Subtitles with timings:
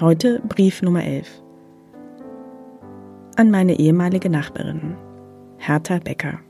[0.00, 1.42] Heute Brief Nummer 11.
[3.36, 4.96] An meine ehemalige Nachbarin,
[5.58, 6.40] Hertha Becker.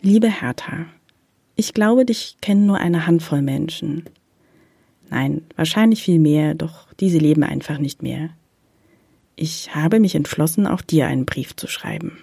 [0.00, 0.86] Liebe Hertha,
[1.54, 4.06] ich glaube, dich kennen nur eine Handvoll Menschen.
[5.08, 8.30] Nein, wahrscheinlich viel mehr, doch diese leben einfach nicht mehr.
[9.36, 12.18] Ich habe mich entschlossen, auch dir einen Brief zu schreiben.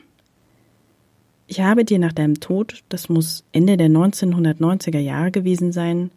[1.52, 6.12] Ich habe dir nach deinem Tod, das muss Ende der 1990er Jahre gewesen sein,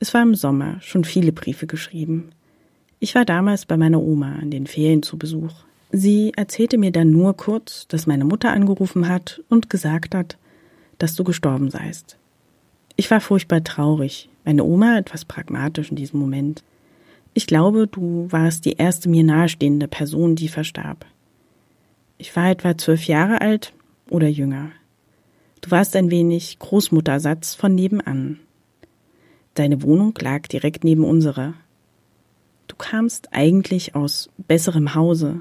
[0.00, 2.30] es war im Sommer, schon viele Briefe geschrieben.
[2.98, 5.52] Ich war damals bei meiner Oma in den Ferien zu Besuch.
[5.92, 10.38] Sie erzählte mir dann nur kurz, dass meine Mutter angerufen hat und gesagt hat,
[10.96, 12.16] dass du gestorben seist.
[12.96, 16.64] Ich war furchtbar traurig, meine Oma etwas pragmatisch in diesem Moment.
[17.34, 21.04] Ich glaube, du warst die erste mir nahestehende Person, die verstarb.
[22.16, 23.74] Ich war etwa zwölf Jahre alt,
[24.14, 24.70] oder jünger.
[25.60, 28.38] Du warst ein wenig Großmuttersatz von nebenan.
[29.54, 31.54] Deine Wohnung lag direkt neben unserer.
[32.68, 35.40] Du kamst eigentlich aus besserem Hause.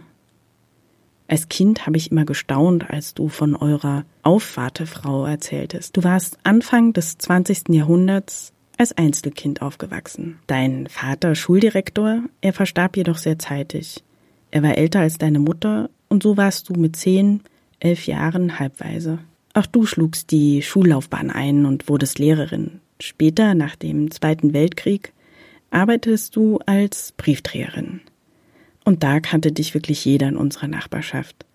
[1.27, 5.95] Als Kind habe ich immer gestaunt, als du von eurer Aufwartefrau erzähltest.
[5.95, 7.69] Du warst Anfang des 20.
[7.69, 10.39] Jahrhunderts als Einzelkind aufgewachsen.
[10.47, 14.03] Dein Vater Schuldirektor, er verstarb jedoch sehr zeitig.
[14.51, 17.41] Er war älter als deine Mutter und so warst du mit zehn
[17.83, 19.19] elf Jahren halbweise.
[19.53, 22.79] Auch du schlugst die Schullaufbahn ein und wurdest Lehrerin.
[22.99, 25.13] Später, nach dem Zweiten Weltkrieg,
[25.69, 28.01] arbeitest du als Briefträgerin.
[28.85, 31.45] Und da kannte dich wirklich jeder in unserer Nachbarschaft.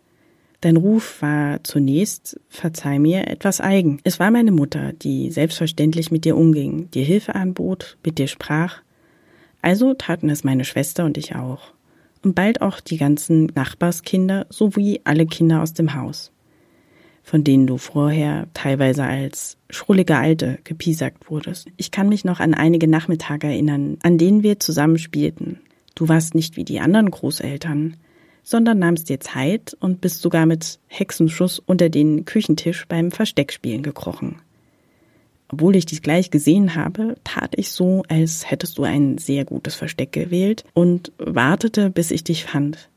[0.61, 4.01] Dein Ruf war zunächst, verzeih mir, etwas eigen.
[4.05, 8.83] Es war meine Mutter, die selbstverständlich mit dir umging, dir Hilfe anbot, mit dir sprach.
[9.63, 11.73] Also taten es meine Schwester und ich auch
[12.23, 16.33] und bald auch die ganzen Nachbarskinder sowie alle Kinder aus dem Haus,
[17.23, 21.69] von denen du vorher teilweise als schrullige Alte gepiesackt wurdest.
[21.77, 25.61] Ich kann mich noch an einige Nachmittage erinnern, an denen wir zusammen spielten.
[25.95, 27.97] Du warst nicht wie die anderen Großeltern,
[28.43, 34.41] sondern nahmst dir Zeit und bist sogar mit Hexenschuss unter den Küchentisch beim Versteckspielen gekrochen.
[35.51, 39.75] Obwohl ich dich gleich gesehen habe, tat ich so, als hättest du ein sehr gutes
[39.75, 42.91] Versteck gewählt und wartete, bis ich dich fand.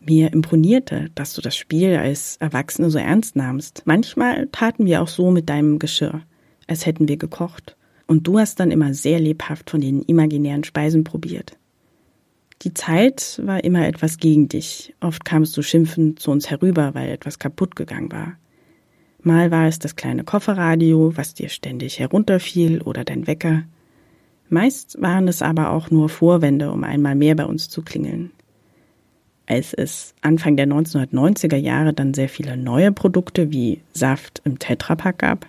[0.00, 3.82] Mir imponierte, dass du das Spiel als Erwachsene so ernst nahmst.
[3.84, 6.22] Manchmal taten wir auch so mit deinem Geschirr,
[6.66, 7.76] als hätten wir gekocht.
[8.06, 11.58] Und du hast dann immer sehr lebhaft von den imaginären Speisen probiert.
[12.62, 14.94] Die Zeit war immer etwas gegen dich.
[15.00, 18.36] Oft kamst du schimpfend zu uns herüber, weil etwas kaputt gegangen war.
[19.22, 23.64] Mal war es das kleine Kofferradio, was dir ständig herunterfiel, oder dein Wecker.
[24.48, 28.30] Meist waren es aber auch nur Vorwände, um einmal mehr bei uns zu klingeln.
[29.46, 35.18] Als es Anfang der 1990er Jahre dann sehr viele neue Produkte wie Saft im Tetrapack
[35.18, 35.46] gab,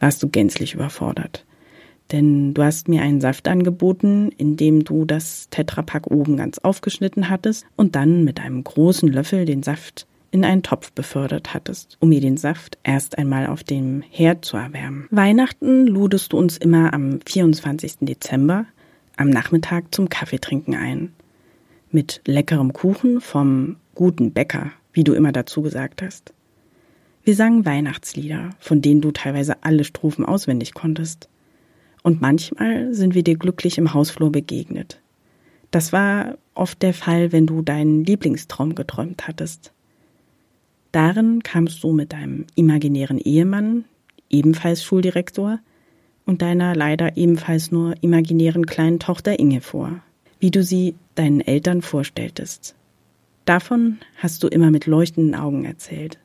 [0.00, 1.44] warst du gänzlich überfordert.
[2.12, 7.30] Denn du hast mir einen Saft angeboten, in dem du das Tetrapack oben ganz aufgeschnitten
[7.30, 12.08] hattest und dann mit einem großen Löffel den Saft in einen Topf befördert hattest, um
[12.08, 15.06] mir den Saft erst einmal auf dem Herd zu erwärmen.
[15.10, 17.98] Weihnachten ludest du uns immer am 24.
[18.00, 18.64] Dezember
[19.16, 21.12] am Nachmittag zum Kaffeetrinken ein.
[21.90, 26.32] Mit leckerem Kuchen vom guten Bäcker, wie du immer dazu gesagt hast.
[27.22, 31.28] Wir sangen Weihnachtslieder, von denen du teilweise alle Strophen auswendig konntest.
[32.02, 35.00] Und manchmal sind wir dir glücklich im Hausflur begegnet.
[35.70, 39.72] Das war oft der Fall, wenn du deinen Lieblingstraum geträumt hattest.
[40.92, 43.84] Darin kamst du mit deinem imaginären Ehemann,
[44.28, 45.58] ebenfalls Schuldirektor,
[46.24, 50.02] und deiner leider ebenfalls nur imaginären kleinen Tochter Inge vor,
[50.38, 52.76] wie du sie deinen Eltern vorstelltest.
[53.44, 56.18] Davon hast du immer mit leuchtenden Augen erzählt.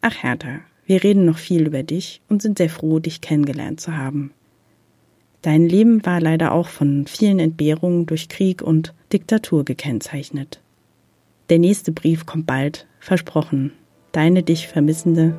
[0.00, 3.96] Ach Hertha, wir reden noch viel über dich und sind sehr froh, dich kennengelernt zu
[3.96, 4.32] haben.
[5.42, 10.60] Dein Leben war leider auch von vielen Entbehrungen durch Krieg und Diktatur gekennzeichnet.
[11.48, 13.72] Der nächste Brief kommt bald, versprochen.
[14.12, 15.34] Deine dich vermissende